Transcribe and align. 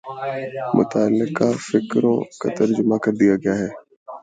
متعلقہ 0.77 1.49
فقروں 1.67 2.17
کا 2.39 2.49
ترجمہ 2.57 2.97
کر 3.03 3.13
دیا 3.13 3.35
گیا 3.43 3.55
ہے 3.57 3.69